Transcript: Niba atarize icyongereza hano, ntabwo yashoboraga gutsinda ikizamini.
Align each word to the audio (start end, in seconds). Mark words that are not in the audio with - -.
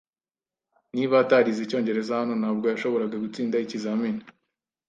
Niba 0.95 1.15
atarize 1.23 1.59
icyongereza 1.63 2.19
hano, 2.19 2.33
ntabwo 2.41 2.65
yashoboraga 2.71 3.15
gutsinda 3.23 3.61
ikizamini. 3.65 4.21